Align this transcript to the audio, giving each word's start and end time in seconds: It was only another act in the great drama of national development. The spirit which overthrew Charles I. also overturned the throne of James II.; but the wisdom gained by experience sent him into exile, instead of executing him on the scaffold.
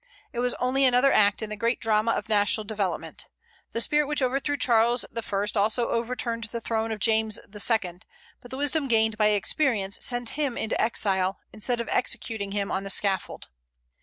It 0.33 0.39
was 0.39 0.55
only 0.55 0.83
another 0.83 1.11
act 1.11 1.43
in 1.43 1.51
the 1.51 1.55
great 1.55 1.79
drama 1.79 2.13
of 2.13 2.27
national 2.27 2.63
development. 2.63 3.27
The 3.71 3.79
spirit 3.81 4.07
which 4.07 4.23
overthrew 4.23 4.57
Charles 4.57 5.05
I. 5.15 5.39
also 5.55 5.89
overturned 5.91 6.45
the 6.45 6.59
throne 6.59 6.91
of 6.91 6.97
James 6.99 7.37
II.; 7.47 7.99
but 8.41 8.49
the 8.49 8.57
wisdom 8.57 8.87
gained 8.87 9.15
by 9.19 9.27
experience 9.27 9.99
sent 10.03 10.29
him 10.31 10.57
into 10.57 10.81
exile, 10.81 11.37
instead 11.53 11.79
of 11.79 11.87
executing 11.89 12.51
him 12.51 12.71
on 12.71 12.83
the 12.83 12.89
scaffold. 12.89 13.49